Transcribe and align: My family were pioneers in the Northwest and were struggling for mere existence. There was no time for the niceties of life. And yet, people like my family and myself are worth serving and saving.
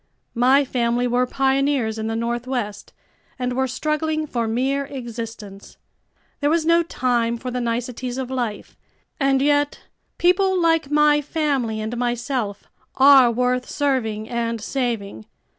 My 0.33 0.65
family 0.65 1.05
were 1.05 1.27
pioneers 1.27 1.99
in 1.99 2.07
the 2.07 2.15
Northwest 2.15 2.91
and 3.37 3.53
were 3.53 3.67
struggling 3.67 4.25
for 4.25 4.47
mere 4.47 4.85
existence. 4.85 5.77
There 6.39 6.49
was 6.49 6.65
no 6.65 6.81
time 6.81 7.37
for 7.37 7.51
the 7.51 7.61
niceties 7.61 8.17
of 8.17 8.31
life. 8.31 8.75
And 9.19 9.43
yet, 9.43 9.81
people 10.17 10.59
like 10.59 10.89
my 10.89 11.21
family 11.21 11.79
and 11.79 11.95
myself 11.97 12.63
are 12.95 13.29
worth 13.31 13.69
serving 13.69 14.27
and 14.27 14.59
saving. 14.59 15.27